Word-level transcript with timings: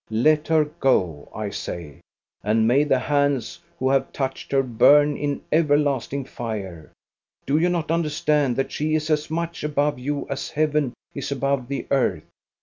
Let 0.09 0.47
her 0.47 0.65
go, 0.65 1.29
I 1.31 1.51
say; 1.51 1.99
and 2.43 2.67
may 2.67 2.85
the 2.85 2.97
hands 2.97 3.59
who 3.77 3.91
have 3.91 4.11
touched 4.11 4.51
her 4.51 4.63
burn 4.63 5.15
in 5.15 5.43
everlasting 5.51 6.25
fire! 6.25 6.91
Do 7.45 7.59
you 7.59 7.69
not 7.69 7.91
understand 7.91 8.55
that 8.55 8.71
she 8.71 8.95
is 8.95 9.11
as 9.11 9.29
much 9.29 9.63
above 9.63 9.99
you 9.99 10.25
as 10.27 10.49
heaven 10.49 10.93
is 11.13 11.31
above 11.31 11.67
the 11.67 11.85
earth 11.91 12.23